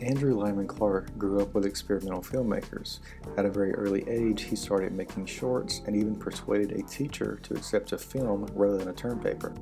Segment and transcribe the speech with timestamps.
[0.00, 3.00] Andrew Lyman Clark grew up with experimental filmmakers.
[3.36, 7.54] At a very early age, he started making shorts and even persuaded a teacher to
[7.54, 9.52] accept a film rather than a term paper.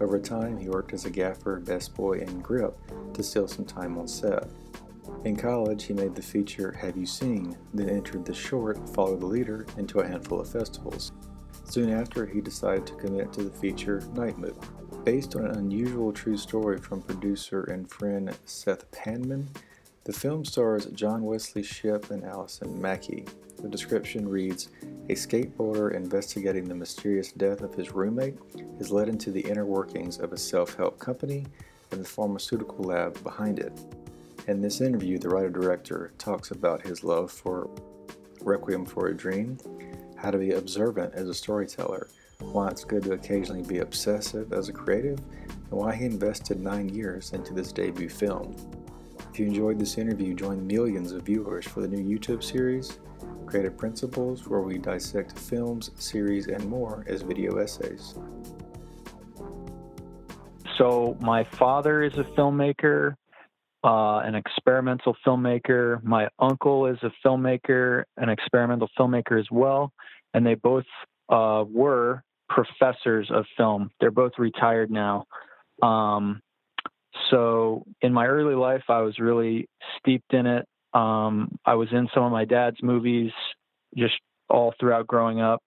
[0.00, 2.78] Over time, he worked as a gaffer, best boy, and grip
[3.12, 4.48] to steal some time on set.
[5.24, 9.26] In college, he made the feature Have You Seen, then entered the short Follow the
[9.26, 11.12] Leader into a handful of festivals.
[11.64, 14.58] Soon after, he decided to commit to the feature Night Move.
[15.06, 19.46] Based on an unusual true story from producer and friend Seth Panman,
[20.02, 23.24] the film stars John Wesley Shipp and Allison Mackie.
[23.62, 24.70] The description reads
[25.08, 28.34] A skateboarder investigating the mysterious death of his roommate
[28.80, 31.46] is led into the inner workings of a self help company
[31.92, 33.78] and the pharmaceutical lab behind it.
[34.48, 37.70] In this interview, the writer director talks about his love for
[38.40, 39.56] Requiem for a Dream,
[40.16, 42.08] how to be observant as a storyteller,
[42.40, 46.88] why it's good to occasionally be obsessive as a creative, and why he invested nine
[46.88, 48.54] years into this debut film.
[49.30, 52.98] If you enjoyed this interview, join millions of viewers for the new YouTube series,
[53.46, 58.14] Creative Principles, where we dissect films, series, and more as video essays.
[60.78, 63.14] So my father is a filmmaker,
[63.84, 66.02] uh, an experimental filmmaker.
[66.02, 69.92] My uncle is a filmmaker, an experimental filmmaker as well,
[70.34, 70.84] and they both
[71.28, 73.90] uh, were professors of film.
[74.00, 75.24] They're both retired now.
[75.82, 76.40] Um,
[77.30, 80.66] so in my early life, I was really steeped in it.
[80.94, 83.32] Um, I was in some of my dad's movies
[83.96, 84.14] just
[84.48, 85.60] all throughout growing up,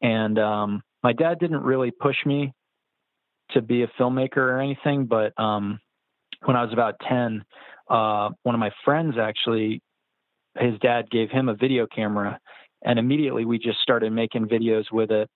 [0.00, 2.52] and um, my dad didn't really push me
[3.50, 5.78] to be a filmmaker or anything, but um,
[6.44, 7.44] when I was about 10,
[7.88, 9.80] uh, one of my friends actually,
[10.58, 12.38] his dad gave him a video camera,
[12.84, 15.28] and immediately we just started making videos with it.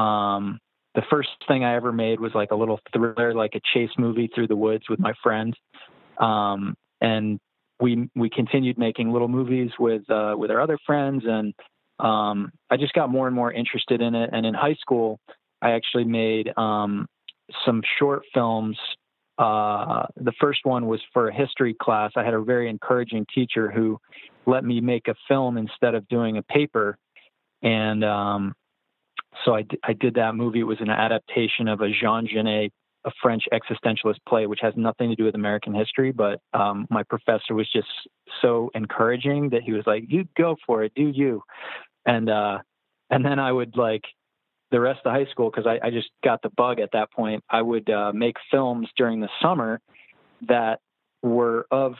[0.00, 0.58] Um,
[0.94, 4.30] the first thing I ever made was like a little thriller, like a chase movie
[4.34, 5.56] through the woods with my friend.
[6.18, 7.38] Um, and
[7.80, 11.54] we we continued making little movies with uh, with our other friends, and
[11.98, 14.30] um, I just got more and more interested in it.
[14.32, 15.18] And in high school,
[15.60, 17.06] I actually made um,
[17.64, 18.78] some short films.
[19.38, 22.12] Uh, the first one was for a history class.
[22.16, 23.98] I had a very encouraging teacher who
[24.46, 26.96] let me make a film instead of doing a paper,
[27.62, 28.54] and um,
[29.44, 30.60] so I, d- I did that movie.
[30.60, 32.72] It was an adaptation of a Jean Genet,
[33.04, 36.12] a French existentialist play, which has nothing to do with American history.
[36.12, 37.88] But um, my professor was just
[38.40, 41.42] so encouraging that he was like, "You go for it, do you?"
[42.06, 42.58] And uh,
[43.10, 44.02] and then I would like
[44.70, 47.44] the rest of high school because I, I just got the bug at that point.
[47.48, 49.80] I would uh, make films during the summer
[50.48, 50.80] that
[51.22, 51.94] were of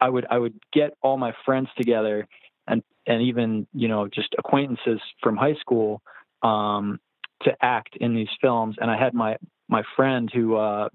[0.00, 2.26] I would I would get all my friends together
[2.66, 6.02] and and even you know just acquaintances from high school
[6.42, 7.00] um,
[7.42, 8.76] to act in these films.
[8.80, 9.36] And I had my
[9.68, 10.88] my friend who uh,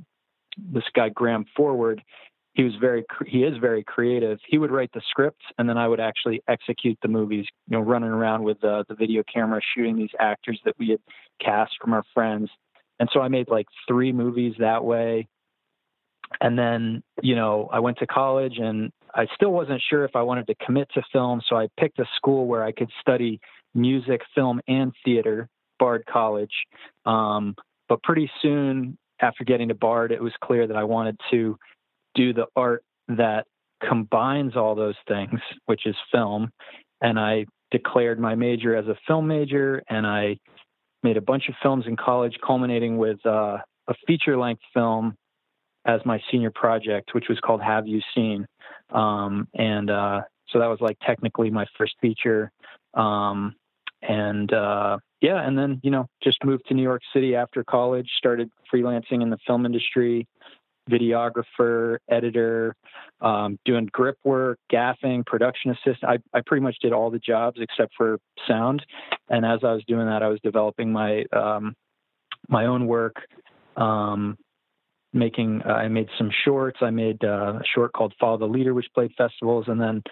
[0.58, 2.02] this guy Graham Forward.
[2.54, 4.38] He was very he is very creative.
[4.48, 7.48] He would write the scripts, and then I would actually execute the movies.
[7.68, 11.00] You know, running around with uh, the video camera, shooting these actors that we had
[11.42, 12.50] cast from our friends.
[13.00, 15.28] And so I made like three movies that way.
[16.42, 20.22] And then, you know, I went to college and I still wasn't sure if I
[20.22, 21.42] wanted to commit to film.
[21.48, 23.40] So I picked a school where I could study
[23.74, 25.48] music, film, and theater,
[25.80, 26.54] Bard College.
[27.06, 27.56] Um,
[27.90, 31.58] but pretty soon after getting to Bard, it was clear that I wanted to
[32.16, 33.46] do the art that
[33.88, 36.50] combines all those things, which is film.
[37.02, 40.38] And I declared my major as a film major, and I
[41.04, 43.58] made a bunch of films in college, culminating with uh,
[43.88, 45.16] a feature length film
[45.86, 48.46] as my senior project, which was called Have You Seen?
[48.92, 52.52] Um, and uh, so that was like technically my first feature.
[52.94, 53.56] Um,
[54.02, 58.10] and uh, yeah, and then you know just moved to New York City after college,
[58.18, 60.28] started freelancing in the film industry,
[60.90, 62.76] videographer, editor,
[63.22, 66.04] um, doing grip work, gaffing, production assistant.
[66.04, 68.86] I, I pretty much did all the jobs except for sound.
[69.30, 71.74] And as I was doing that, I was developing my um,
[72.50, 73.16] my own work.
[73.78, 74.38] Um,
[75.14, 76.80] making, uh, I made some shorts.
[76.82, 80.04] I made uh, a short called "Follow the Leader," which played festivals, and then,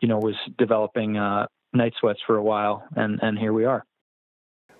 [0.00, 3.84] you know, was developing uh, Night Sweats for a while, and and here we are.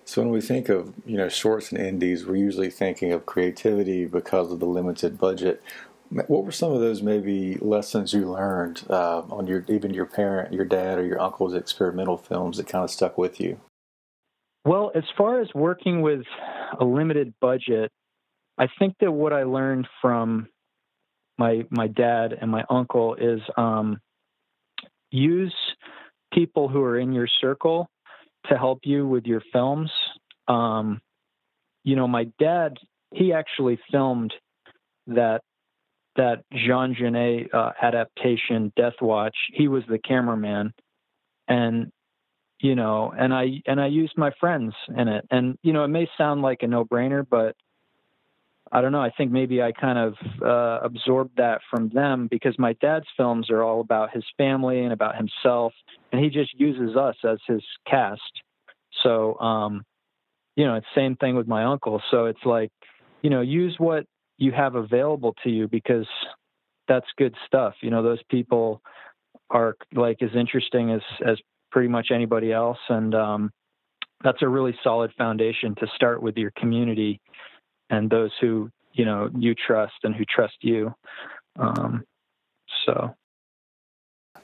[0.05, 4.05] So when we think of you know shorts and indies, we're usually thinking of creativity
[4.05, 5.61] because of the limited budget.
[6.09, 10.51] What were some of those maybe lessons you learned uh, on your even your parent,
[10.51, 13.59] your dad, or your uncle's experimental films that kind of stuck with you?
[14.65, 16.23] Well, as far as working with
[16.79, 17.91] a limited budget,
[18.59, 20.47] I think that what I learned from
[21.37, 23.99] my my dad and my uncle is um,
[25.09, 25.55] use
[26.33, 27.89] people who are in your circle
[28.47, 29.89] to help you with your films.
[30.47, 30.99] Um,
[31.83, 32.77] you know, my dad,
[33.13, 34.33] he actually filmed
[35.07, 35.41] that
[36.17, 39.35] that Jean Genet uh, adaptation, Death Watch.
[39.53, 40.73] He was the cameraman,
[41.47, 41.91] and
[42.59, 45.25] you know, and I and I used my friends in it.
[45.31, 47.55] And you know, it may sound like a no-brainer, but
[48.71, 49.01] I don't know.
[49.01, 50.13] I think maybe I kind of
[50.43, 54.93] uh, absorbed that from them because my dad's films are all about his family and
[54.93, 55.73] about himself,
[56.11, 58.21] and he just uses us as his cast.
[59.03, 59.83] So, um,
[60.55, 62.01] you know, it's same thing with my uncle.
[62.11, 62.69] So it's like,
[63.23, 64.05] you know, use what
[64.37, 66.07] you have available to you because
[66.87, 67.73] that's good stuff.
[67.81, 68.81] You know, those people
[69.49, 71.37] are like as interesting as as
[71.71, 73.51] pretty much anybody else, and um,
[74.23, 77.19] that's a really solid foundation to start with your community
[77.89, 80.93] and those who you know you trust and who trust you.
[81.57, 82.03] Um,
[82.85, 83.15] so,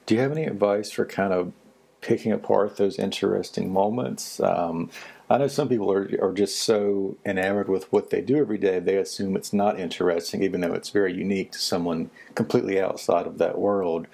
[0.05, 1.53] do you have any advice for kind of
[2.01, 4.39] picking apart those interesting moments?
[4.39, 4.89] Um,
[5.29, 8.79] I know some people are are just so enamored with what they do every day,
[8.79, 13.37] they assume it's not interesting, even though it's very unique to someone completely outside of
[13.39, 14.07] that world.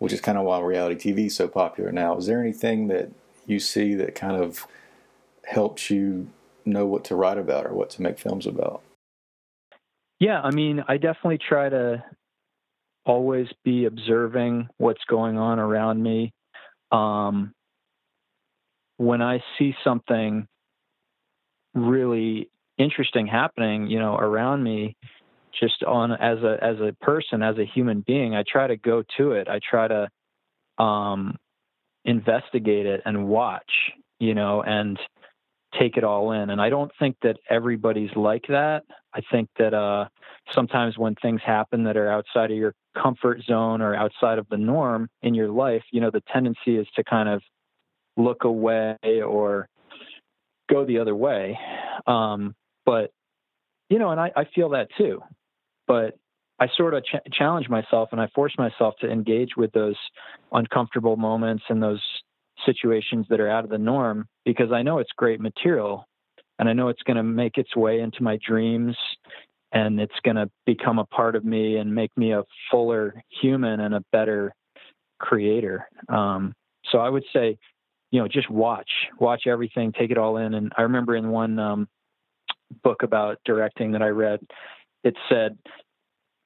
[0.00, 2.18] Which is kind of why reality TV is so popular now.
[2.18, 3.10] Is there anything that
[3.46, 4.66] you see that kind of
[5.46, 6.28] helps you
[6.66, 8.82] know what to write about or what to make films about?
[10.20, 12.04] Yeah, I mean, I definitely try to
[13.04, 16.32] always be observing what's going on around me.
[16.90, 17.52] Um,
[18.96, 20.46] when I see something
[21.74, 24.96] really interesting happening, you know, around me,
[25.60, 29.02] just on as a as a person, as a human being, I try to go
[29.18, 29.48] to it.
[29.48, 31.36] I try to um,
[32.04, 33.70] investigate it and watch,
[34.18, 34.98] you know, and
[35.78, 36.50] take it all in.
[36.50, 38.82] And I don't think that everybody's like that.
[39.14, 40.06] I think that uh,
[40.52, 44.56] sometimes when things happen that are outside of your comfort zone or outside of the
[44.56, 47.42] norm in your life, you know, the tendency is to kind of
[48.16, 49.68] look away or
[50.70, 51.58] go the other way.
[52.06, 52.54] Um,
[52.86, 53.10] but,
[53.88, 55.20] you know, and I, I, feel that too.
[55.86, 56.16] But
[56.58, 59.96] I sort of ch- challenge myself and I force myself to engage with those
[60.52, 62.02] uncomfortable moments and those
[62.64, 66.06] situations that are out of the norm because I know it's great material
[66.58, 68.96] and I know it's going to make its way into my dreams
[69.72, 73.80] and it's going to become a part of me and make me a fuller human
[73.80, 74.54] and a better
[75.18, 75.88] creator.
[76.08, 76.54] Um,
[76.90, 77.58] so I would say,
[78.10, 80.54] you know, just watch, watch everything, take it all in.
[80.54, 81.88] And I remember in one um,
[82.84, 84.40] book about directing that I read,
[85.02, 85.58] it said,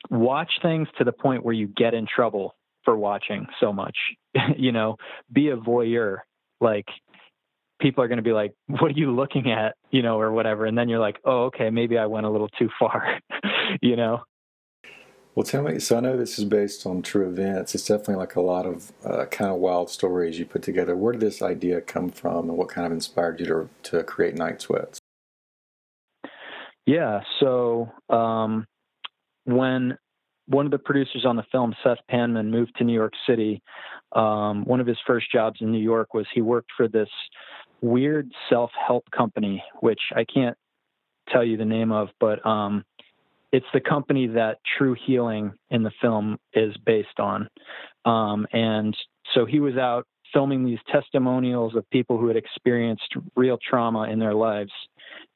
[0.09, 2.55] watch things to the point where you get in trouble
[2.89, 3.97] for watching so much.
[4.57, 4.97] you know,
[5.31, 6.19] be a voyeur.
[6.59, 6.87] Like
[7.79, 10.65] people are going to be like, "What are you looking at?" You know, or whatever,
[10.65, 13.21] and then you're like, "Oh, okay, maybe I went a little too far."
[13.83, 14.23] you know.
[15.35, 15.79] Well, tell me.
[15.81, 17.75] So I know this is based on true events.
[17.75, 20.97] It's definitely like a lot of uh, kind of wild stories you put together.
[20.97, 24.35] Where did this idea come from, and what kind of inspired you to to create
[24.35, 24.99] Night Sweats?
[26.87, 27.21] Yeah.
[27.39, 28.65] So um,
[29.45, 29.99] when
[30.49, 33.63] one of the producers on the film, Seth Panman, moved to New York City.
[34.13, 37.09] Um, one of his first jobs in New York was he worked for this
[37.81, 40.57] weird self help company, which I can't
[41.29, 42.85] tell you the name of, but um,
[43.53, 47.49] it's the company that True Healing in the film is based on.
[48.05, 48.97] Um, and
[49.35, 54.19] so he was out filming these testimonials of people who had experienced real trauma in
[54.19, 54.73] their lives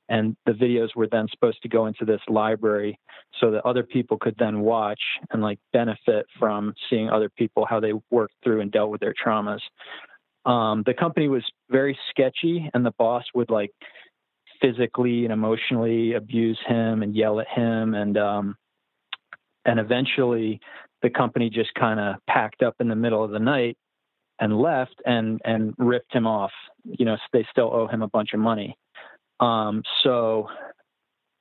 [0.08, 2.98] and the videos were then supposed to go into this library
[3.40, 7.80] so that other people could then watch and like benefit from seeing other people how
[7.80, 9.60] they worked through and dealt with their traumas.
[10.44, 13.70] Um, the company was very sketchy and the boss would like
[14.60, 18.56] physically and emotionally abuse him and yell at him and um,
[19.64, 20.60] and eventually
[21.02, 23.76] the company just kind of packed up in the middle of the night
[24.40, 26.52] and left and and ripped him off.
[26.84, 28.76] You know they still owe him a bunch of money
[29.42, 30.48] um, so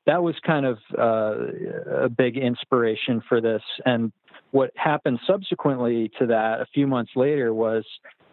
[0.07, 3.61] that was kind of uh, a big inspiration for this.
[3.85, 4.11] And
[4.49, 7.85] what happened subsequently to that, a few months later, was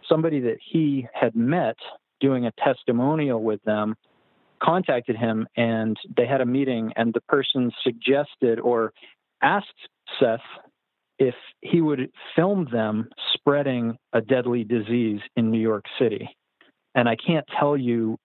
[0.09, 1.77] somebody that he had met
[2.21, 3.95] doing a testimonial with them
[4.61, 8.93] contacted him and they had a meeting and the person suggested or
[9.43, 9.67] asked
[10.19, 10.41] Seth
[11.19, 16.29] if he would film them spreading a deadly disease in New York City.
[16.95, 18.19] And I can't tell you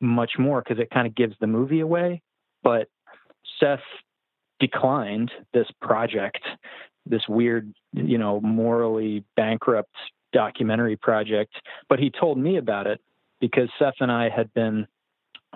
[0.00, 2.22] much more because it kind of gives the movie away,
[2.62, 2.88] but
[3.58, 3.80] Seth
[4.58, 6.40] declined this project,
[7.06, 9.94] this weird, you know, morally bankrupt
[10.32, 11.52] documentary project,
[11.88, 13.00] but he told me about it
[13.40, 14.86] because Seth and I had been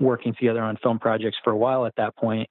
[0.01, 2.49] working together on film projects for a while at that point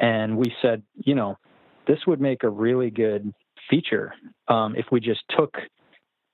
[0.00, 1.38] and we said, you know,
[1.86, 3.32] this would make a really good
[3.70, 4.12] feature
[4.48, 5.54] um, if we just took,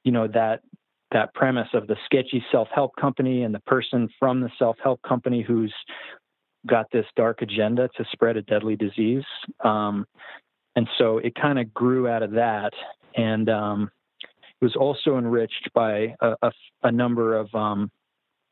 [0.04, 0.60] you know, that
[1.12, 5.74] that premise of the sketchy self-help company and the person from the self-help company who's
[6.66, 9.24] got this dark agenda to spread a deadly disease.
[9.64, 10.06] Um,
[10.76, 12.72] and so it kind of grew out of that.
[13.16, 13.90] And um,
[14.60, 16.52] it was also enriched by a, a,
[16.84, 17.90] a number of um,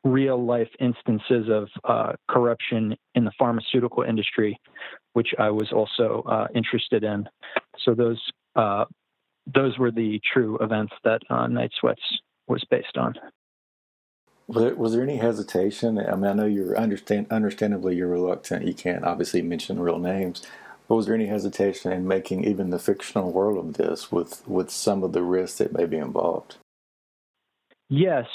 [0.05, 4.59] real life instances of uh, corruption in the pharmaceutical industry,
[5.13, 7.29] which I was also uh, interested in.
[7.85, 8.21] So those
[8.57, 8.85] uh,
[9.55, 12.03] those were the true events that uh, Night Sweats
[12.51, 13.15] was based on.
[14.47, 15.99] Was there, was there, any hesitation?
[15.99, 18.67] I mean, I know you're understand understandably you're reluctant.
[18.67, 20.43] You can't obviously mention real names.
[20.89, 24.71] But was there any hesitation in making even the fictional world of this with with
[24.71, 26.57] some of the risks that may be involved?
[27.89, 28.27] Yes,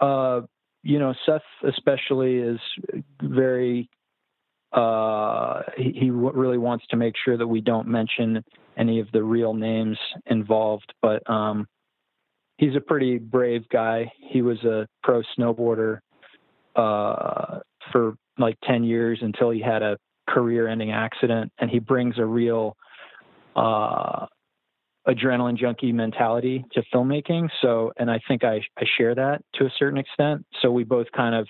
[0.00, 0.40] uh,
[0.82, 2.60] you know, Seth especially is
[3.22, 3.90] very.
[4.72, 8.44] Uh, he, he really wants to make sure that we don't mention
[8.76, 11.66] any of the real names involved, but um,
[12.58, 14.12] he's a pretty brave guy.
[14.20, 16.00] He was a pro snowboarder
[16.76, 17.60] uh,
[17.90, 19.96] for like 10 years until he had a
[20.28, 21.50] career ending accident.
[21.58, 22.76] And he brings a real
[23.56, 24.26] uh,
[25.08, 27.48] adrenaline junkie mentality to filmmaking.
[27.62, 30.44] So, and I think I, I share that to a certain extent.
[30.60, 31.48] So we both kind of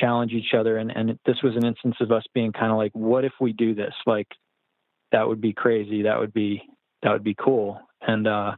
[0.00, 0.78] challenge each other.
[0.78, 3.52] And, and this was an instance of us being kind of like, what if we
[3.52, 3.94] do this?
[4.06, 4.28] Like,
[5.12, 6.02] that would be crazy.
[6.02, 6.62] That would be,
[7.02, 7.78] that would be cool.
[8.00, 8.56] And, uh,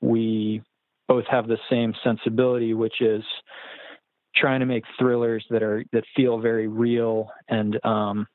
[0.00, 0.62] we
[1.08, 3.22] both have the same sensibility, which is
[4.34, 7.30] trying to make thrillers that are, that feel very real.
[7.48, 8.26] And, um,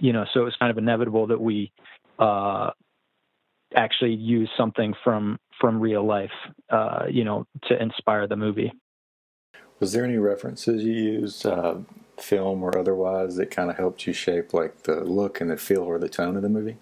[0.00, 1.72] you know, so it was kind of inevitable that we,
[2.18, 2.70] uh,
[3.76, 6.30] actually use something from from real life,
[6.70, 8.72] uh, you know, to inspire the movie.
[9.80, 11.76] Was there any references you used, uh,
[12.18, 15.82] film or otherwise, that kind of helped you shape like the look and the feel
[15.82, 16.76] or the tone of the movie?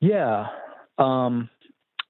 [0.00, 0.48] Yeah,
[0.98, 1.48] um,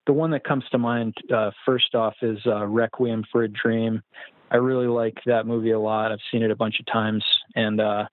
[0.06, 4.02] the one that comes to mind uh, first off is uh, Requiem for a Dream.
[4.50, 6.12] I really like that movie a lot.
[6.12, 8.04] I've seen it a bunch of times, and uh,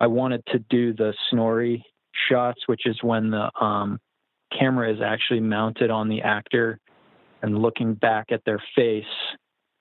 [0.00, 1.84] I wanted to do the Snorri
[2.28, 3.98] shots, which is when the um,
[4.56, 6.78] camera is actually mounted on the actor
[7.42, 9.04] and looking back at their face.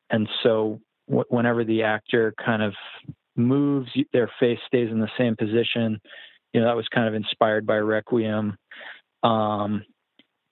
[0.10, 2.74] And so w- whenever the actor kind of
[3.36, 6.00] moves, their face stays in the same position.
[6.53, 8.56] You know, that was kind of inspired by Requiem.
[9.24, 9.84] Um,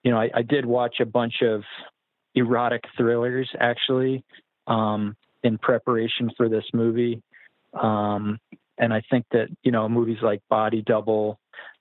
[0.04, 1.64] you know, I, I, did watch a bunch of
[2.36, 4.24] erotic thrillers actually
[4.68, 7.22] um, in preparation for this movie.
[7.74, 8.40] Um,
[8.78, 11.40] and I think that, you know, movies like Body Double,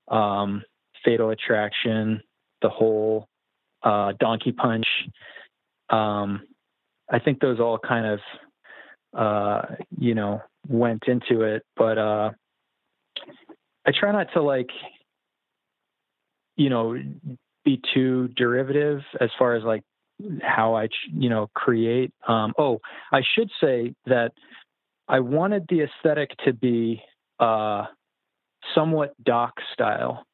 [0.09, 0.63] um,
[1.05, 2.23] Fatal Attraction,
[2.63, 3.29] The Hole,
[3.83, 4.87] uh, Donkey Punch.
[5.91, 6.43] Um,
[7.11, 8.21] I think those all kind of,
[9.17, 12.31] uh, you know, went into it, but uh,
[13.87, 14.71] I try not to like,
[16.57, 16.97] you know,
[17.67, 19.83] be too derivative as far as like
[20.41, 22.13] how I, you know, create.
[22.27, 22.81] Um, oh,
[23.13, 24.33] I should say that
[25.09, 27.03] I wanted the aesthetic to be
[27.39, 27.85] uh,
[28.75, 30.25] somewhat doc style.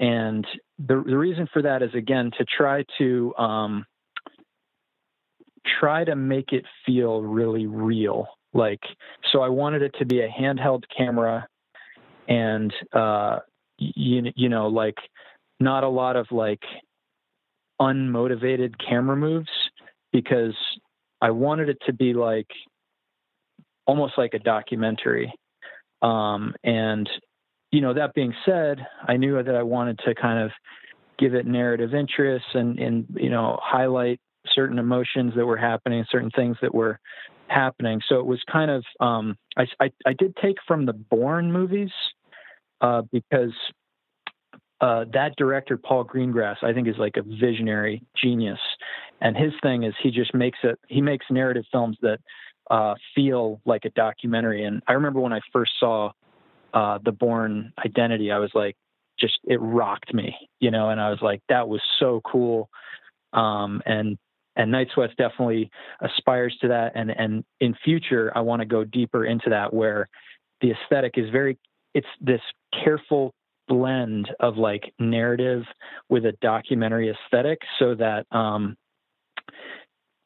[0.00, 0.46] And
[0.78, 3.84] the, the reason for that is again to try to um,
[5.80, 8.28] try to make it feel really real.
[8.54, 8.80] Like,
[9.32, 11.46] so I wanted it to be a handheld camera,
[12.28, 13.40] and uh,
[13.78, 14.96] you you know like
[15.60, 16.62] not a lot of like
[17.80, 19.48] unmotivated camera moves
[20.12, 20.54] because
[21.20, 22.48] I wanted it to be like
[23.86, 25.32] almost like a documentary.
[26.02, 27.08] Um, and
[27.70, 30.50] you know, that being said, I knew that I wanted to kind of
[31.18, 34.20] give it narrative interest and, and you know, highlight
[34.54, 36.98] certain emotions that were happening, certain things that were
[37.48, 38.00] happening.
[38.08, 41.90] So it was kind of, um, I, I, I did take from the Bourne movies
[42.80, 43.52] uh, because
[44.80, 48.60] uh, that director, Paul Greengrass, I think is like a visionary genius.
[49.20, 52.18] And his thing is he just makes it, he makes narrative films that
[52.70, 54.64] uh, feel like a documentary.
[54.64, 56.10] And I remember when I first saw
[56.74, 58.76] uh, the Bourne Identity, I was like,
[59.18, 62.68] just it rocked me, you know, and I was like, that was so cool.
[63.32, 64.16] Um, and
[64.54, 65.70] and Night Sweats definitely
[66.00, 66.92] aspires to that.
[66.94, 70.08] And and in future, I want to go deeper into that, where
[70.60, 71.58] the aesthetic is very,
[71.94, 72.40] it's this
[72.84, 73.34] careful
[73.68, 75.62] blend of like narrative
[76.08, 78.76] with a documentary aesthetic, so that um,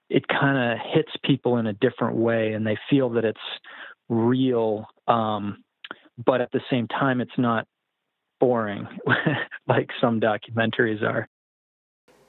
[0.09, 3.41] it kind of hits people in a different way, and they feel that it's
[4.09, 4.87] real.
[5.09, 5.65] Um,
[6.25, 7.67] but at the same time, it's not
[8.41, 8.87] boring
[9.69, 11.29] like some documentaries are.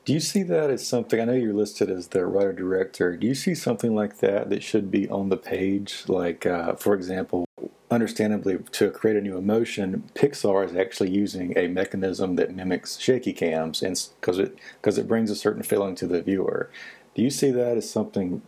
[0.05, 1.19] Do you see that as something?
[1.19, 3.15] I know you're listed as the writer director.
[3.15, 6.03] Do you see something like that that should be on the page?
[6.07, 7.45] Like, uh, for example,
[7.91, 13.33] understandably, to create a new emotion, Pixar is actually using a mechanism that mimics shaky
[13.33, 16.69] cams, and because it because it brings a certain feeling to the viewer.
[17.15, 18.41] Do you see that as something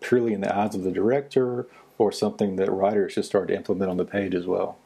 [0.00, 1.66] purely in the eyes of the director,
[1.98, 4.78] or something that writers should start to implement on the page as well?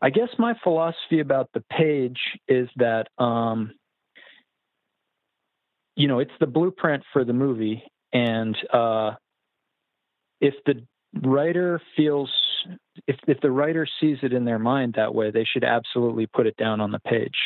[0.00, 3.72] I guess my philosophy about the page is that um,
[5.98, 7.82] you know, it's the blueprint for the movie.
[8.12, 9.10] And uh,
[10.40, 10.86] if the
[11.22, 12.30] writer feels,
[13.06, 16.46] if, if the writer sees it in their mind that way, they should absolutely put
[16.46, 17.36] it down on the page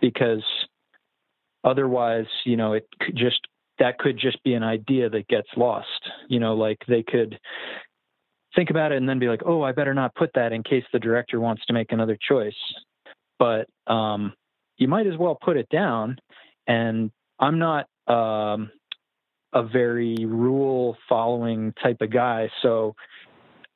[0.00, 0.44] because
[1.64, 3.40] otherwise, you know, it could just,
[3.78, 6.10] that could just be an idea that gets lost.
[6.28, 7.38] You know, like they could
[8.54, 10.84] think about it and then be like, oh, I better not put that in case
[10.92, 12.56] the director wants to make another choice.
[13.38, 14.32] But um,
[14.78, 16.18] you might as well put it down
[16.66, 18.70] and I'm not um,
[19.58, 22.94] a very rule following type of guy, so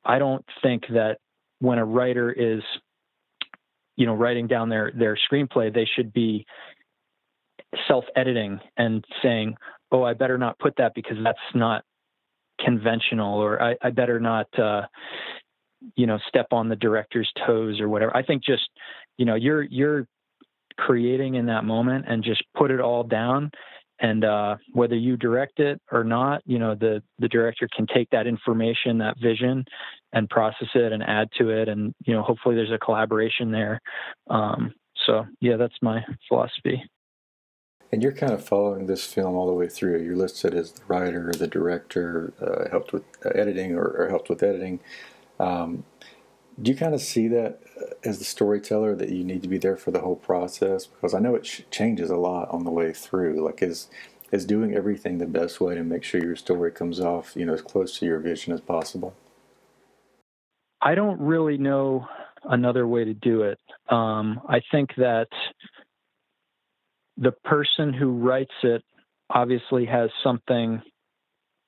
[0.05, 1.17] I don't think that
[1.59, 2.61] when a writer is,
[3.97, 6.45] you know, writing down their their screenplay, they should be
[7.87, 9.55] self editing and saying,
[9.91, 11.83] "Oh, I better not put that because that's not
[12.63, 14.83] conventional," or "I, I better not." Uh,
[15.97, 18.69] you know step on the director's toes or whatever i think just
[19.17, 20.07] you know you're you're
[20.77, 23.51] creating in that moment and just put it all down
[23.99, 28.09] and uh, whether you direct it or not you know the the director can take
[28.09, 29.63] that information that vision
[30.13, 31.67] and process it and add to it.
[31.69, 33.79] And you know hopefully there's a collaboration there.
[34.29, 34.73] Um,
[35.05, 36.83] so yeah that's my philosophy.
[37.91, 40.01] And you're kind of following this film all the way through.
[40.01, 44.29] You're listed as the writer the director uh, helped with uh, editing or, or, helped
[44.29, 44.79] with editing.
[45.39, 45.83] Um,
[46.61, 47.59] do you kind of see that
[48.03, 51.19] as the storyteller that you need to be there for the whole process because I
[51.19, 53.43] know it sh- changes a lot on the way through.
[53.43, 53.87] Like is
[54.31, 57.53] is doing everything the best way to make sure your story comes off, you know,
[57.53, 59.13] as close to your vision as possible.
[60.81, 62.07] I don't really know
[62.43, 63.59] another way to do it.
[63.89, 65.27] Um, I think that
[67.17, 68.83] the person who writes it
[69.29, 70.81] obviously has something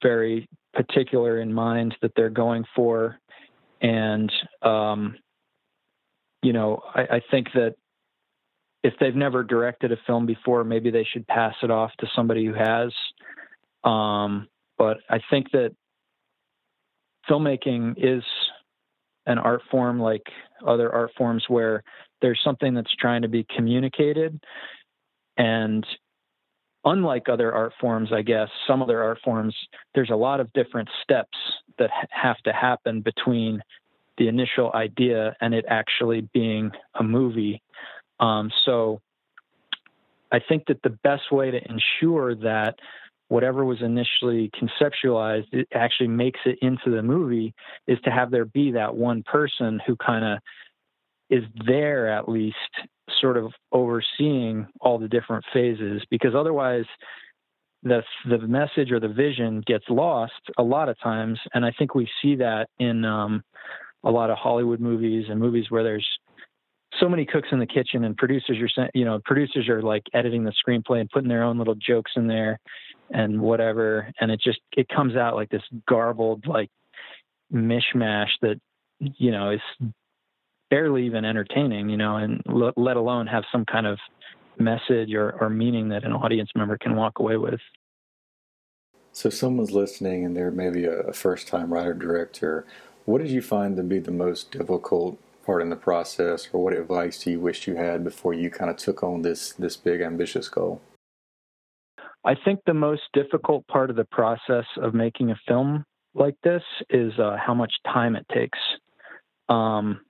[0.02, 3.20] very particular in mind that they're going for
[3.86, 4.32] and
[4.64, 5.16] um,
[6.42, 7.76] you know, I, I think that
[8.84, 12.46] if they've never directed a film before, maybe they should pass it off to somebody
[12.46, 12.92] who has.
[13.84, 15.76] Um, but I think that
[17.30, 18.24] filmmaking is
[19.28, 20.24] an art form like
[20.66, 21.84] other art forms where
[22.22, 24.40] there's something that's trying to be communicated.
[25.38, 25.86] And
[26.84, 29.56] unlike other art forms, I guess, some other art forms,
[29.94, 31.38] there's a lot of different steps
[31.80, 33.62] that have to happen between
[34.18, 37.62] the initial idea and it actually being a movie.
[38.20, 39.02] Um, so
[40.32, 42.76] I think that the best way to ensure that
[43.28, 47.54] whatever was initially conceptualized it actually makes it into the movie
[47.88, 50.40] is to have there be that one person who kind of
[51.30, 52.56] is there at least
[53.20, 56.86] sort of overseeing all the different phases because otherwise
[57.86, 61.40] the the message or the vision gets lost a lot of times.
[61.54, 63.44] And i think we see that in um,
[64.04, 66.08] a lot of Hollywood movies and movies where there's
[67.00, 70.44] so many cooks in the kitchen and producers are you know producers are like editing
[70.44, 72.60] the screenplay and putting their own little jokes in there
[73.12, 74.12] and whatever.
[74.20, 76.70] And it just it comes out like this garbled like
[77.54, 78.60] mishmash that
[79.00, 79.90] you know is
[80.72, 82.42] barely even entertaining you know and
[82.76, 84.00] let alone have some kind of
[84.60, 87.60] message or, or meaning that an audience member can walk away with
[89.12, 92.66] so someone's listening and they're maybe a, a first time writer director
[93.06, 96.74] what did you find to be the most difficult part in the process, or what
[96.74, 100.02] advice do you wish you had before you kind of took on this this big
[100.02, 100.82] ambitious goal?
[102.26, 106.64] I think the most difficult part of the process of making a film like this
[106.90, 108.58] is uh, how much time it takes.
[109.48, 110.02] Um,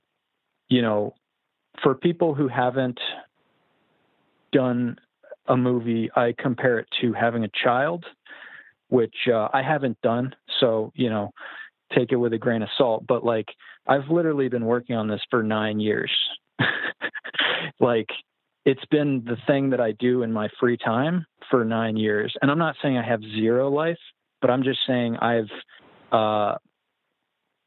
[0.69, 1.13] you know,
[1.83, 2.99] for people who haven't
[4.51, 4.97] done
[5.47, 8.05] a movie, I compare it to having a child,
[8.89, 10.35] which uh, I haven't done.
[10.59, 11.31] So, you know,
[11.95, 13.05] take it with a grain of salt.
[13.07, 13.47] But like,
[13.87, 16.11] I've literally been working on this for nine years.
[17.79, 18.09] like,
[18.65, 22.33] it's been the thing that I do in my free time for nine years.
[22.41, 23.99] And I'm not saying I have zero life,
[24.41, 25.51] but I'm just saying I've
[26.11, 26.55] uh,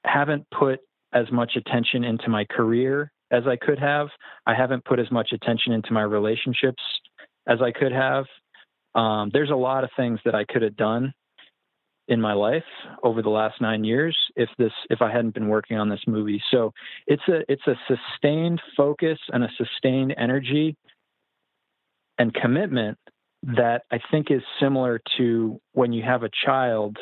[0.05, 0.81] haven't put
[1.13, 4.09] as much attention into my career as I could have.
[4.47, 6.83] I haven't put as much attention into my relationships
[7.47, 8.25] as I could have.
[8.95, 11.13] Um, there's a lot of things that I could have done
[12.09, 12.65] in my life
[13.03, 16.43] over the last nine years if this if I hadn't been working on this movie.
[16.51, 16.73] So
[17.07, 20.75] it's a it's a sustained focus and a sustained energy
[22.19, 22.99] and commitment
[23.43, 26.97] that I think is similar to when you have a child.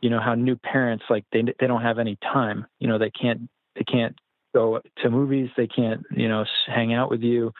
[0.00, 2.66] You know how new parents like they they don't have any time.
[2.80, 4.16] You know they can't they can't
[4.54, 5.50] go to movies.
[5.56, 7.52] They can't you know hang out with you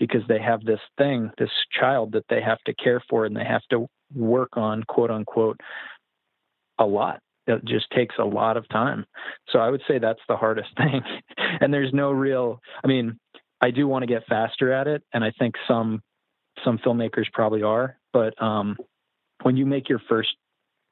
[0.00, 3.44] because they have this thing, this child that they have to care for and they
[3.44, 5.60] have to work on, quote unquote,
[6.78, 7.20] a lot.
[7.46, 9.04] It just takes a lot of time.
[9.50, 11.02] So I would say that's the hardest thing.
[11.60, 13.18] and there's no real, I mean,
[13.60, 15.02] I do want to get faster at it.
[15.12, 16.02] And I think some,
[16.64, 18.76] some filmmakers probably are, but, um,
[19.42, 20.30] when you make your first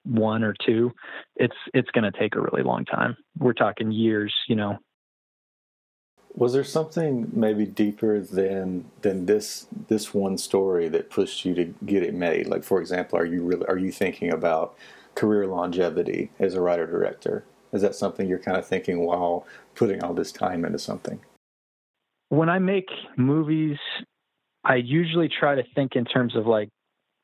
[0.05, 0.93] one or two,
[1.37, 3.17] it's, it's going to take a really long time.
[3.39, 4.79] We're talking years, you know,
[6.39, 11.75] was there something maybe deeper than than this this one story that pushed you to
[11.85, 12.47] get it made?
[12.47, 14.77] Like for example, are you really are you thinking about
[15.17, 17.45] career longevity as a writer director?
[17.73, 21.21] Is that something you're kind of thinking while putting all this time into something?
[22.29, 23.79] When I make movies,
[24.65, 26.69] I usually try to think in terms of like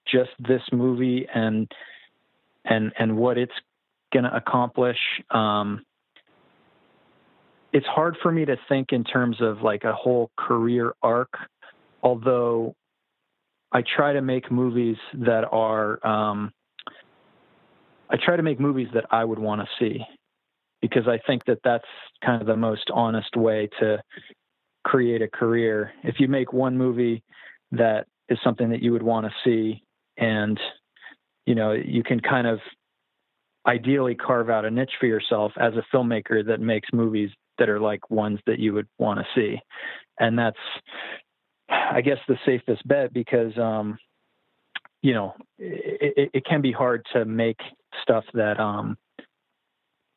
[0.09, 1.71] just this movie and
[2.65, 3.53] and and what it's
[4.13, 4.99] going to accomplish.
[5.31, 5.85] Um,
[7.75, 11.35] it's hard for me to think in terms of like a whole career arc,
[12.05, 12.73] although
[13.73, 16.53] I try to make movies that are um,
[18.09, 20.05] I try to make movies that I would want to see
[20.81, 21.85] because I think that that's
[22.25, 24.01] kind of the most honest way to
[24.85, 25.93] create a career.
[26.05, 27.25] If you make one movie
[27.73, 29.83] that is something that you would want to see
[30.17, 30.61] and
[31.45, 32.61] you know you can kind of
[33.67, 37.81] ideally carve out a niche for yourself as a filmmaker that makes movies that are
[37.81, 39.59] like ones that you would want to see.
[40.19, 40.59] And that's,
[41.69, 43.99] I guess, the safest bet because, um,
[45.03, 47.59] you know, it, it, can be hard to make
[48.03, 48.97] stuff that um,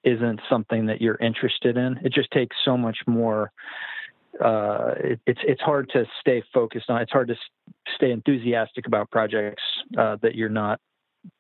[0.04, 2.00] isn't something that you're interested in.
[2.04, 3.52] It just takes so much more.
[4.44, 7.02] Uh, it, it's it's hard to stay focused on.
[7.02, 7.36] It's hard to
[7.96, 9.64] stay enthusiastic about projects
[9.98, 10.80] uh, that you're not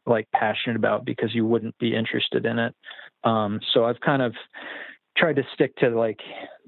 [0.05, 2.75] like passionate about because you wouldn't be interested in it.
[3.23, 4.33] Um, so I've kind of
[5.17, 6.19] tried to stick to like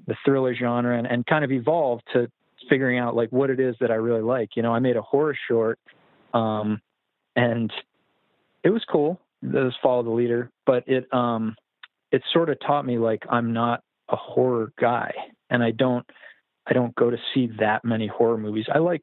[0.06, 2.30] the thriller genre and, and kind of evolved to
[2.68, 4.50] figuring out like what it is that I really like.
[4.56, 5.78] You know, I made a horror short,
[6.34, 6.80] um,
[7.36, 7.72] and
[8.62, 9.20] it was cool.
[9.42, 11.54] It was follow the leader, but it um,
[12.12, 15.12] it sort of taught me like I'm not a horror guy,
[15.48, 16.04] and I don't
[16.66, 18.66] I don't go to see that many horror movies.
[18.72, 19.02] I like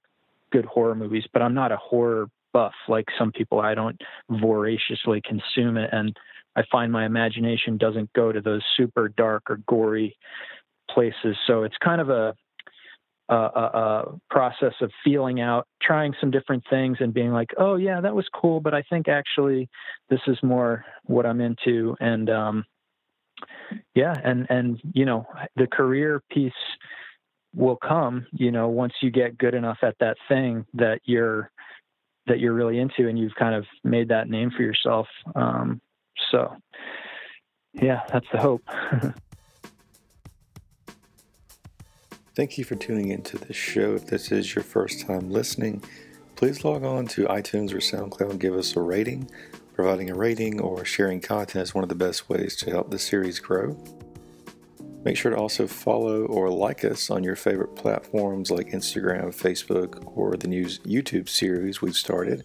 [0.51, 3.60] good horror movies, but I'm not a horror buff like some people.
[3.60, 6.15] I don't voraciously consume it, and
[6.58, 10.17] I find my imagination doesn't go to those super dark or gory
[10.89, 11.38] places.
[11.46, 12.34] So it's kind of a,
[13.30, 18.02] a, a, process of feeling out, trying some different things, and being like, "Oh yeah,
[18.02, 19.70] that was cool," but I think actually
[20.10, 21.96] this is more what I'm into.
[22.00, 22.65] And um,
[23.93, 26.54] yeah, and and you know the career piece
[27.54, 28.26] will come.
[28.32, 31.52] You know, once you get good enough at that thing that you're
[32.28, 35.08] that you're really into, and you've kind of made that name for yourself.
[35.36, 35.82] Um,
[36.32, 36.56] so,
[37.73, 38.63] yeah, that's the hope.
[42.36, 43.95] Thank you for tuning into this show.
[43.95, 45.84] If this is your first time listening,
[46.36, 49.30] please log on to iTunes or SoundCloud and give us a rating.
[49.73, 52.99] Providing a rating or sharing content is one of the best ways to help the
[52.99, 53.75] series grow.
[55.03, 60.12] Make sure to also follow or like us on your favorite platforms like Instagram, Facebook,
[60.15, 62.43] or the new YouTube series we've started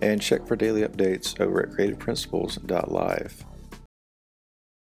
[0.00, 3.44] and check for daily updates over at creativeprinciples.live.